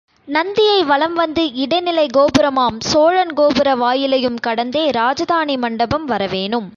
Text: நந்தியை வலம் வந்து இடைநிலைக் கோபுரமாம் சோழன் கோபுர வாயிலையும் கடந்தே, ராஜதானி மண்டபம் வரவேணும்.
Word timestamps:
நந்தியை 0.25 0.83
வலம் 0.83 1.13
வந்து 1.13 1.45
இடைநிலைக் 1.45 2.15
கோபுரமாம் 2.17 2.79
சோழன் 2.79 3.33
கோபுர 3.33 3.75
வாயிலையும் 3.75 4.37
கடந்தே, 4.37 4.89
ராஜதானி 4.89 5.57
மண்டபம் 5.57 6.07
வரவேணும். 6.07 6.69